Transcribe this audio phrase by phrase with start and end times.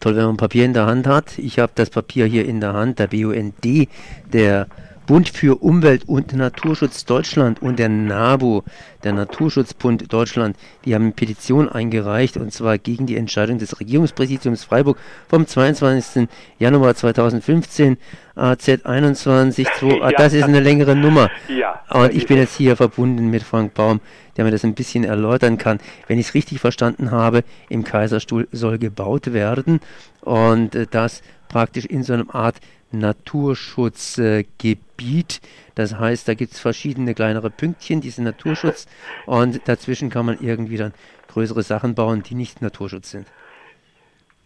[0.00, 1.38] toll, wenn man Papier in der Hand hat.
[1.38, 3.88] Ich habe das Papier hier in der Hand, der BUND,
[4.32, 4.66] der
[5.06, 8.62] Bund für Umwelt und Naturschutz Deutschland und der NABU,
[9.02, 14.64] der Naturschutzbund Deutschland, die haben eine Petition eingereicht und zwar gegen die Entscheidung des Regierungspräsidiums
[14.64, 14.98] Freiburg
[15.28, 16.28] vom 22.
[16.58, 17.98] Januar 2015
[18.34, 20.10] AZ 21 2, ja.
[20.12, 21.30] das ist eine längere Nummer.
[21.48, 24.00] Ja, und ich bin jetzt hier verbunden mit Frank Baum,
[24.36, 25.78] der mir das ein bisschen erläutern kann.
[26.06, 29.80] Wenn ich es richtig verstanden habe, im Kaiserstuhl soll gebaut werden
[30.22, 32.56] und äh, das praktisch in so einer Art
[32.98, 35.40] Naturschutzgebiet.
[35.74, 38.86] Das heißt, da gibt es verschiedene kleinere Pünktchen, diese Naturschutz,
[39.26, 40.92] und dazwischen kann man irgendwie dann
[41.28, 43.26] größere Sachen bauen, die nicht Naturschutz sind.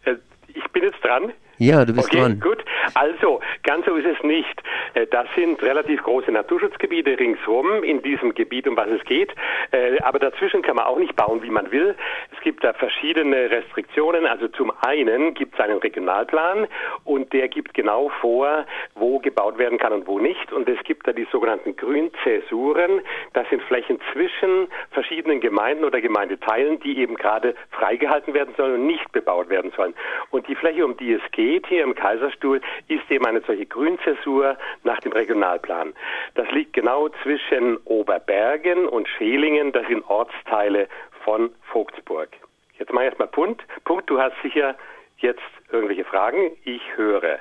[0.05, 0.15] Äh,
[0.47, 1.33] ich bin jetzt dran.
[1.57, 2.39] Ja, du bist okay, dran.
[2.39, 2.63] Gut,
[2.95, 4.61] also ganz so ist es nicht.
[4.93, 9.33] Äh, das sind relativ große Naturschutzgebiete ringsherum in diesem Gebiet, um was es geht.
[9.71, 11.95] Äh, aber dazwischen kann man auch nicht bauen, wie man will.
[12.35, 14.25] Es gibt da verschiedene Restriktionen.
[14.25, 16.67] Also zum einen gibt es einen Regionalplan
[17.03, 20.51] und der gibt genau vor, wo gebaut werden kann und wo nicht.
[20.51, 23.01] Und es gibt da die sogenannten Grünzäsuren.
[23.33, 28.87] Das sind Flächen zwischen verschiedenen Gemeinden oder Gemeindeteilen, die eben gerade freigehalten werden sollen und
[28.87, 29.93] nicht bebaut werden sollen.
[30.31, 34.57] Und die Fläche, um die es geht hier im Kaiserstuhl, ist eben eine solche Grünzäsur
[34.83, 35.93] nach dem Regionalplan.
[36.35, 40.87] Das liegt genau zwischen Oberbergen und Schelingen, das sind Ortsteile
[41.23, 42.29] von Vogtsburg.
[42.77, 43.61] Jetzt mal erstmal Punkt.
[43.83, 44.75] Punkt, du hast sicher
[45.17, 45.41] jetzt
[45.71, 46.51] irgendwelche Fragen.
[46.63, 47.39] Ich höre.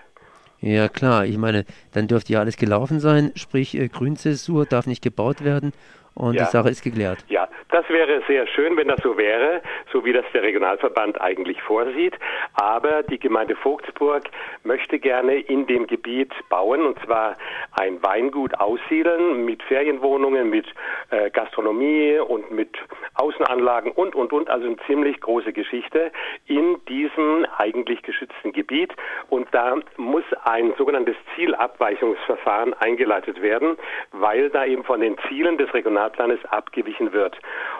[0.60, 5.02] Ja klar, ich meine, dann dürfte ja alles gelaufen sein, sprich äh, Grünzäsur darf nicht
[5.02, 5.72] gebaut werden
[6.14, 6.44] und ja.
[6.44, 7.24] die Sache ist geklärt.
[7.28, 9.60] Ja, das wäre sehr schön, wenn das so wäre,
[9.92, 12.14] so wie das der Regionalverband eigentlich vorsieht.
[12.54, 14.24] Aber die Gemeinde Vogtsburg
[14.64, 17.36] möchte gerne in dem Gebiet bauen, und zwar
[17.72, 20.66] ein Weingut aussiedeln mit Ferienwohnungen, mit
[21.10, 22.76] äh, Gastronomie und mit
[23.14, 24.48] Außenanlagen und, und, und.
[24.48, 26.10] Also eine ziemlich große Geschichte
[26.46, 28.94] in diesem eigentlich geschützten Gebiet.
[29.28, 33.76] Und da muss ein sogenanntes Zielabweichungsverfahren eingeleitet werden,
[34.20, 37.36] weil da eben von den Zielen des Regionalverbands Fahrplanes abgewichen wird.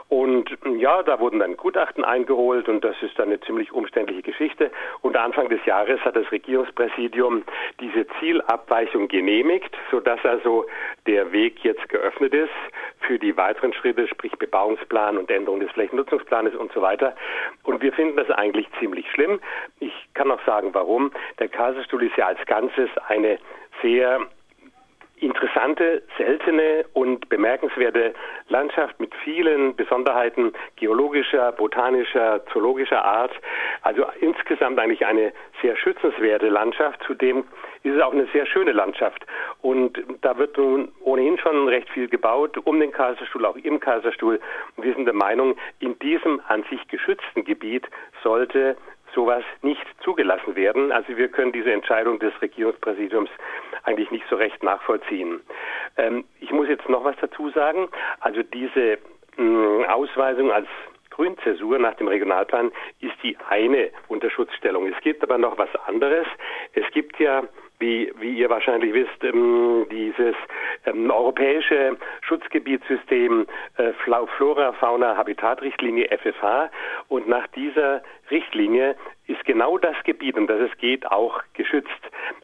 [0.08, 4.70] Und ja, da wurden dann Gutachten eingeholt und das ist dann eine ziemlich umständliche Geschichte.
[5.02, 7.42] Und Anfang des Jahres hat das Regierungspräsidium
[7.80, 10.64] diese Zielabweichung genehmigt, sodass also
[11.06, 12.50] der Weg jetzt geöffnet ist
[13.00, 17.14] für die weiteren Schritte, sprich Bebauungsplan und Änderung des Flächennutzungsplanes und so weiter.
[17.64, 19.40] Und wir finden das eigentlich ziemlich schlimm.
[19.80, 21.10] Ich kann auch sagen, warum.
[21.38, 23.38] Der Kaiserstuhl ist ja als Ganzes eine
[23.82, 24.20] sehr
[25.20, 28.14] interessante, seltene und bemerkenswerte
[28.48, 33.32] Landschaft mit vielen Besonderheiten geologischer, botanischer, zoologischer Art.
[33.82, 37.02] Also insgesamt eigentlich eine sehr schützenswerte Landschaft.
[37.06, 37.44] Zudem
[37.82, 39.24] ist es auch eine sehr schöne Landschaft.
[39.62, 44.40] Und da wird nun ohnehin schon recht viel gebaut um den Kaiserstuhl, auch im Kaiserstuhl.
[44.76, 47.86] Wir sind der Meinung, in diesem an sich geschützten Gebiet
[48.22, 48.76] sollte
[49.18, 50.92] sowas nicht zugelassen werden.
[50.92, 53.30] Also wir können diese Entscheidung des Regierungspräsidiums
[53.82, 55.40] eigentlich nicht so recht nachvollziehen.
[55.96, 57.88] Ähm, ich muss jetzt noch was dazu sagen.
[58.20, 58.98] Also diese
[59.36, 60.68] mh, mm, Ausweisung als
[61.10, 62.70] Grünzäsur nach dem Regionalplan
[63.00, 64.86] ist die eine Unterschutzstellung.
[64.86, 66.28] Es gibt aber noch was anderes.
[66.74, 67.42] Es gibt ja
[67.80, 70.34] wie, wie ihr wahrscheinlich wisst, ähm, dieses
[70.86, 71.96] ähm, europäische
[72.28, 73.46] Schutzgebietssystem
[73.78, 73.92] äh,
[74.36, 76.70] Flora, Fauna, Habitatrichtlinie FFH.
[77.08, 78.96] Und nach dieser Richtlinie
[79.26, 81.90] ist genau das Gebiet, um das es geht, auch geschützt.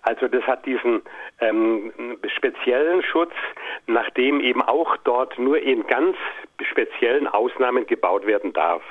[0.02, 1.02] Also das hat diesen
[1.40, 1.92] ähm,
[2.26, 3.32] speziellen Schutz,
[3.86, 6.16] nachdem eben auch dort nur in ganz
[6.62, 8.82] speziellen Ausnahmen gebaut werden darf.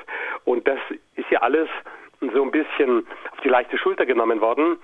[0.46, 0.80] Und das
[1.16, 1.70] ist ja alles
[2.32, 4.78] so ein bisschen auf die leichte Schulter genommen worden.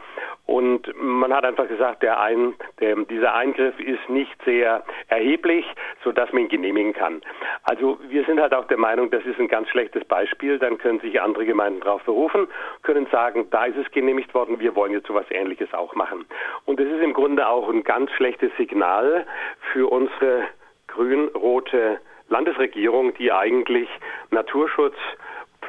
[0.45, 5.65] Und man hat einfach gesagt, der ein, der, dieser Eingriff ist nicht sehr erheblich,
[6.03, 7.21] sodass man ihn genehmigen kann.
[7.63, 10.57] Also wir sind halt auch der Meinung, das ist ein ganz schlechtes Beispiel.
[10.57, 12.47] Dann können sich andere Gemeinden darauf berufen,
[12.81, 16.25] können sagen, da ist es genehmigt worden, wir wollen jetzt so etwas Ähnliches auch machen.
[16.65, 19.25] Und das ist im Grunde auch ein ganz schlechtes Signal
[19.71, 20.45] für unsere
[20.87, 23.89] grün-rote Landesregierung, die eigentlich
[24.31, 24.95] Naturschutz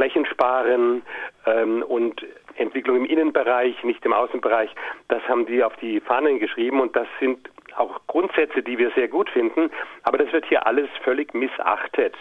[0.01, 1.03] Flächensparen
[1.45, 2.25] ähm, und
[2.57, 4.71] Entwicklung im Innenbereich, nicht im Außenbereich,
[5.09, 9.09] das haben die auf die Fahnen geschrieben und das sind auch Grundsätze, die wir sehr
[9.09, 9.71] gut finden,
[10.05, 12.15] aber das wird hier alles völlig missachtet.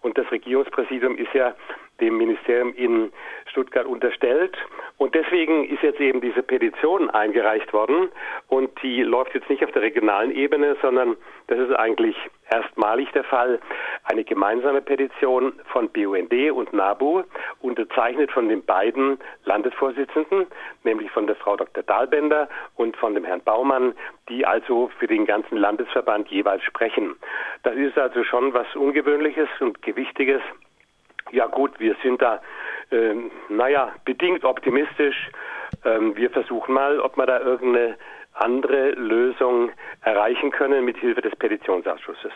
[0.00, 1.54] Und das Regierungspräsidium ist ja
[2.00, 3.12] dem Ministerium in
[3.46, 4.56] Stuttgart unterstellt.
[4.96, 8.08] Und deswegen ist jetzt eben diese Petition eingereicht worden.
[8.48, 11.16] Und die läuft jetzt nicht auf der regionalen Ebene, sondern
[11.48, 12.16] das ist eigentlich
[12.50, 13.60] erstmalig der Fall.
[14.04, 17.22] Eine gemeinsame Petition von BUND und NABU,
[17.60, 20.46] unterzeichnet von den beiden Landesvorsitzenden,
[20.82, 21.82] nämlich von der Frau Dr.
[21.82, 23.94] Dahlbender und von dem Herrn Baumann,
[24.28, 27.16] die also für den ganzen Landesverband jeweils sprechen.
[27.62, 30.42] Das ist also schon was Ungewöhnliches und Gewichtiges
[31.30, 32.40] ja gut, wir sind da,
[32.90, 33.14] äh,
[33.48, 35.30] naja, bedingt optimistisch.
[35.84, 37.96] ähm, wir versuchen mal, ob wir da irgendeine
[38.34, 39.70] andere Lösung
[40.02, 42.32] erreichen können mit Hilfe des Petitionsausschusses.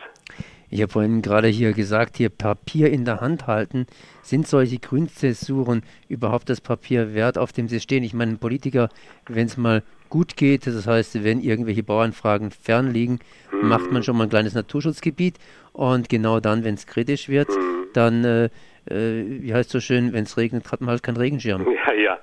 [0.71, 3.87] Ich habe vorhin gerade hier gesagt, hier Papier in der Hand halten.
[4.23, 8.05] Sind solche Grünzäsuren überhaupt das Papier wert, auf dem sie stehen?
[8.05, 8.91] Ich meine, Politiker,
[9.29, 13.19] wenn es mal gut geht, das heißt, wenn irgendwelche Bauernfragen fern liegen,
[13.51, 13.69] mhm.
[13.69, 15.37] macht man schon mal ein kleines Naturschutzgebiet
[15.73, 17.87] und genau dann, wenn es kritisch wird, mhm.
[17.95, 18.45] dann, äh,
[18.91, 21.67] äh, wie heißt es so schön, wenn es regnet, hat man halt keinen Regenschirm.
[21.87, 22.19] Ja, ja.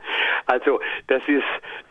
[0.48, 1.44] Also das ist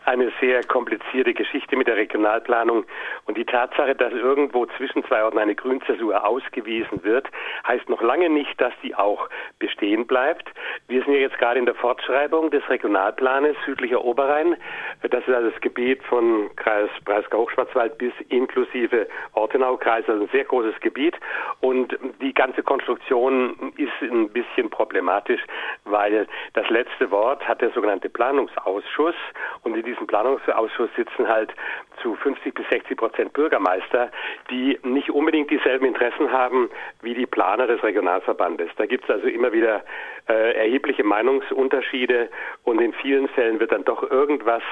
[0.05, 2.85] eine sehr komplizierte Geschichte mit der Regionalplanung.
[3.27, 7.29] Und die Tatsache, dass irgendwo zwischen zwei Orten eine Grünzäsur ausgewiesen wird,
[7.67, 9.29] heißt noch lange nicht, dass die auch
[9.59, 10.51] bestehen bleibt.
[10.89, 14.57] Wir sind ja jetzt gerade in der Fortschreibung des Regionalplanes südlicher Oberrhein.
[15.03, 20.79] Das ist also das Gebiet von Kreis Breisgau-Hochschwarzwald bis inklusive Ortenau-Kreis, also ein sehr großes
[20.81, 21.17] Gebiet.
[21.61, 25.41] Und die ganze Konstruktion ist ein bisschen problematisch,
[25.85, 29.15] weil das letzte Wort hat der sogenannte Planungsausschuss
[29.63, 31.55] und in diesem Planungsausschuss sitzen halt
[32.03, 34.11] zu 50 bis 60 Prozent Bürgermeister,
[34.51, 36.69] die nicht unbedingt dieselben Interessen haben
[37.03, 38.71] wie die Planer des Regionalverbandes.
[38.77, 39.85] Da gibt es also immer wieder
[40.29, 42.29] äh, erhebliche Meinungsunterschiede
[42.65, 44.63] und in vielen Fällen wird dann doch irgendwas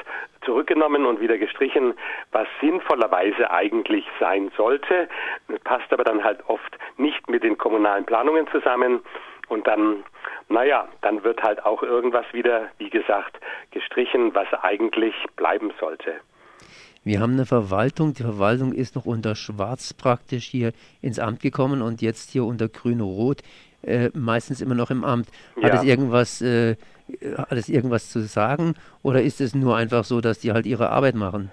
[0.44, 1.94] zurückgenommen und wieder gestrichen,
[2.32, 5.08] was sinnvollerweise eigentlich sein sollte,
[5.64, 9.02] passt aber dann halt oft nicht mit den kommunalen Planungen zusammen.
[9.48, 10.04] Und dann,
[10.52, 13.38] naja, dann wird halt auch irgendwas wieder, wie gesagt,
[13.70, 16.14] gestrichen, was eigentlich bleiben sollte.
[17.04, 21.82] Wir haben eine Verwaltung, die Verwaltung ist noch unter Schwarz praktisch hier ins Amt gekommen
[21.82, 23.42] und jetzt hier unter Grün-Rot,
[23.82, 25.26] äh, meistens immer noch im Amt.
[25.60, 25.80] Hat ja.
[25.80, 26.76] es irgendwas, äh,
[27.36, 30.90] hat es irgendwas zu sagen oder ist es nur einfach so, dass die halt ihre
[30.90, 31.50] Arbeit machen?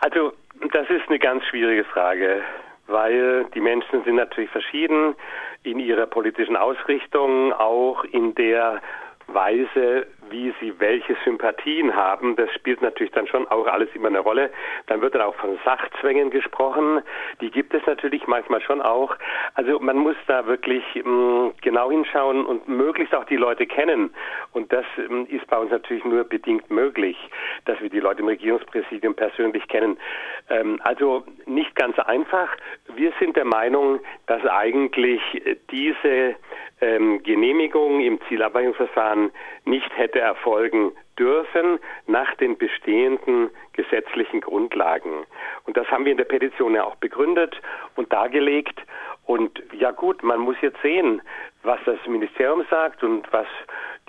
[0.00, 0.32] Also,
[0.72, 2.42] das ist eine ganz schwierige Frage
[2.88, 5.14] weil die Menschen sind natürlich verschieden
[5.62, 8.80] in ihrer politischen Ausrichtung, auch in der
[9.28, 14.20] Weise, wie sie welche Sympathien haben, das spielt natürlich dann schon auch alles immer eine
[14.20, 14.50] Rolle.
[14.86, 17.02] Dann wird dann auch von Sachzwängen gesprochen.
[17.40, 19.14] Die gibt es natürlich manchmal schon auch.
[19.54, 24.10] Also man muss da wirklich mh, mm, genau hinschauen und möglichst auch die Leute kennen.
[24.52, 27.16] Und das mh, mm, ist bei uns natürlich nur bedingt möglich,
[27.66, 29.98] dass wir die Leute im Regierungspräsidium persönlich kennen.
[30.50, 32.48] Ähm, also nicht ganz einfach.
[32.94, 35.20] Wir sind der Meinung, dass eigentlich
[35.70, 36.36] diese
[36.80, 39.30] ähm, Genehmigung im Zielabweichungsverfahren
[39.64, 45.26] nicht hätte erfolgen dürfen nach den bestehenden gesetzlichen Grundlagen.
[45.66, 47.60] Und das haben wir in der Petition ja auch begründet
[47.96, 48.80] und dargelegt.
[49.26, 51.20] Und ja gut, man muss jetzt sehen,
[51.62, 53.46] was das Ministerium sagt und was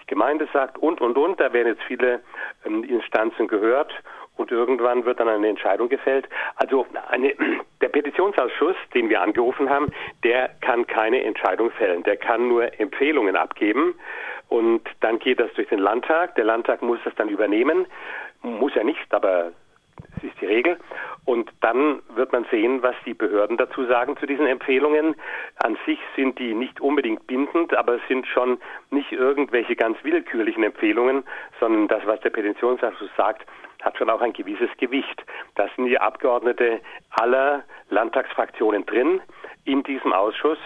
[0.01, 1.39] die Gemeinde sagt und, und, und.
[1.39, 2.21] Da werden jetzt viele
[2.65, 3.91] ähm, Instanzen gehört
[4.39, 6.27] und irgendwann wird dann eine Entscheidung gefällt.
[6.55, 7.33] Also eine,
[7.81, 9.87] der Petitionsausschuss, den wir angerufen haben,
[10.23, 12.03] der kann keine Entscheidung fällen.
[12.03, 13.95] Der kann nur Empfehlungen abgeben
[14.47, 16.35] und dann geht das durch den Landtag.
[16.35, 17.85] Der Landtag muss das dann übernehmen.
[18.41, 19.51] Muss er nicht, aber
[20.15, 20.77] das ist die Regel.
[21.25, 25.15] Und dann wird man sehen, was die Behörden dazu sagen zu diesen Empfehlungen.
[25.57, 28.57] An sich sind die nicht unbedingt bindend, aber es sind schon
[28.89, 31.23] nicht irgendwelche ganz willkürlichen Empfehlungen,
[31.59, 33.45] sondern das, was der Petitionsausschuss sagt,
[33.81, 35.23] hat schon auch ein gewisses Gewicht.
[35.55, 36.81] Da sind die Abgeordnete
[37.11, 39.21] aller Landtagsfraktionen drin.
[39.65, 40.57] In diesem Ausschuss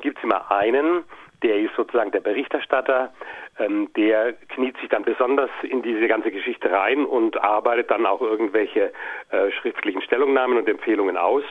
[0.00, 1.04] gibt es immer einen,
[1.42, 3.12] der ist sozusagen der Berichterstatter,
[3.58, 8.20] ähm, der kniet sich dann besonders in diese ganze Geschichte rein und arbeitet dann auch
[8.20, 8.92] irgendwelche
[9.30, 11.44] äh, schriftlichen Stellungnahmen und Empfehlungen aus.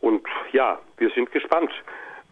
[0.00, 1.70] Und ja, wir sind gespannt,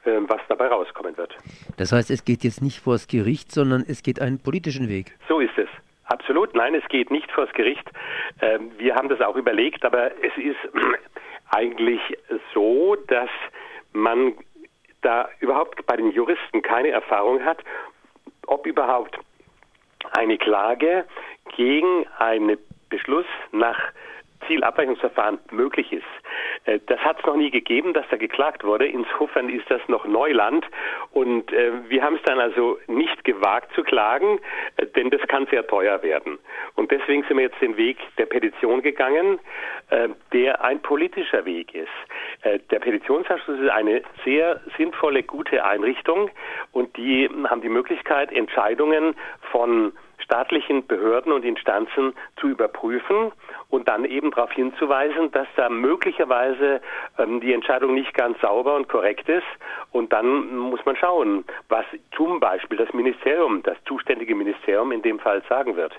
[0.04, 1.36] äh, was dabei rauskommen wird.
[1.76, 5.16] Das heißt, es geht jetzt nicht vors Gericht, sondern es geht einen politischen Weg.
[5.28, 5.68] So ist es.
[6.04, 7.88] Absolut, nein, es geht nicht vors Gericht.
[8.40, 10.58] Ähm, wir haben das auch überlegt, aber es ist
[11.50, 12.00] eigentlich
[12.52, 13.30] so, dass
[13.92, 14.34] man
[15.02, 17.58] da überhaupt bei den Juristen keine Erfahrung hat,
[18.46, 19.18] ob überhaupt
[20.12, 21.04] eine Klage
[21.56, 23.78] gegen einen Beschluss nach
[24.46, 26.04] Zielabweichungsverfahren möglich ist.
[26.64, 28.86] Äh, das hat es noch nie gegeben, dass da geklagt wurde.
[28.86, 30.66] Insofern ist das noch Neuland.
[31.12, 34.38] Und äh, wir haben es dann also nicht gewagt zu klagen,
[34.76, 36.38] äh, denn das kann sehr teuer werden.
[36.74, 39.38] Und deswegen sind wir jetzt den Weg der Petition gegangen,
[39.90, 41.88] äh, der ein politischer Weg ist.
[42.42, 46.30] Äh, der Petitionsausschuss ist eine sehr sinnvolle, gute Einrichtung
[46.72, 49.14] und die haben die Möglichkeit, Entscheidungen
[49.50, 49.92] von
[50.32, 53.32] staatlichen Behörden und Instanzen zu überprüfen
[53.68, 56.80] und dann eben darauf hinzuweisen, dass da möglicherweise
[57.18, 59.44] ähm, die Entscheidung nicht ganz sauber und korrekt ist.
[59.90, 61.84] Und dann muss man schauen, was
[62.16, 65.92] zum Beispiel das Ministerium, das zuständige Ministerium in dem Fall sagen wird.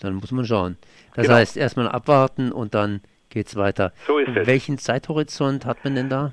[0.00, 0.78] Dann muss man schauen.
[1.14, 1.38] Das genau.
[1.38, 3.92] heißt, erstmal abwarten und dann geht es weiter.
[4.06, 4.46] So ist es.
[4.46, 6.32] Welchen Zeithorizont hat man denn da?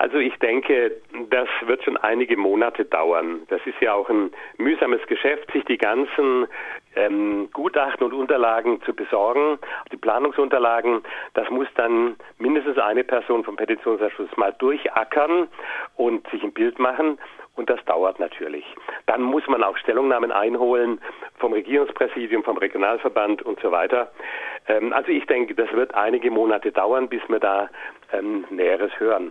[0.00, 0.96] Also ich denke,
[1.28, 3.42] das wird schon einige Monate dauern.
[3.50, 6.46] Das ist ja auch ein mühsames Geschäft, sich die ganzen
[6.96, 9.58] ähm, Gutachten und Unterlagen zu besorgen,
[9.92, 11.02] die Planungsunterlagen.
[11.34, 15.48] Das muss dann mindestens eine Person vom Petitionsausschuss mal durchackern
[15.96, 17.18] und sich ein Bild machen.
[17.56, 18.64] Und das dauert natürlich.
[19.04, 20.98] Dann muss man auch Stellungnahmen einholen
[21.36, 24.10] vom Regierungspräsidium, vom Regionalverband und so weiter.
[24.66, 27.68] Ähm, also ich denke, das wird einige Monate dauern, bis wir da
[28.14, 29.30] ähm, Näheres hören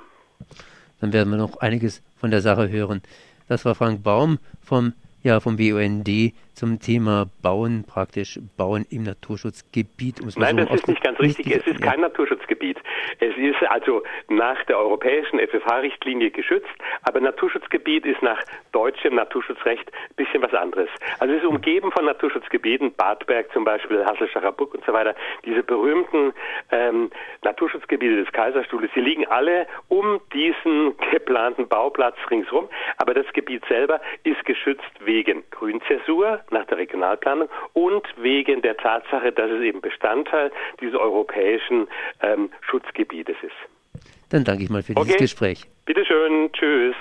[1.02, 3.02] dann werden wir noch einiges von der Sache hören.
[3.48, 4.94] Das war Frank Baum vom,
[5.24, 10.20] ja, vom BUND zum Thema Bauen, praktisch Bauen im Naturschutzgebiet.
[10.36, 11.56] Nein, so das ist nicht ganz richtig.
[11.56, 12.78] es ist kein Naturschutzgebiet.
[13.20, 16.68] Es ist also nach der europäischen FFH-Richtlinie geschützt,
[17.04, 18.40] aber Naturschutzgebiet ist nach
[18.74, 20.90] deutschem Naturschutzrecht ein bisschen was anderes.
[21.20, 25.16] Also es ist umgeben von Naturschutzgebieten, Badberg zum Beispiel, Hasselschacher Buck und so weiter,
[25.46, 26.34] diese berühmten
[26.72, 27.10] ähm,
[27.50, 34.00] Naturschutzgebiete des Kaiserstuhles, die liegen alle um diesen geplanten Bauplatz ringsherum, aber das Gebiet selber
[34.24, 40.52] ist geschützt wegen Grünzäsur nach der Regionalplanung und wegen der Tatsache, dass es eben Bestandteil
[40.80, 41.88] dieses europäischen
[42.22, 44.04] ähm, Schutzgebietes ist.
[44.30, 45.24] Dann danke ich mal für dieses okay.
[45.24, 45.66] Gespräch.
[45.86, 46.52] Bitte schön.
[46.54, 46.96] Tschüss.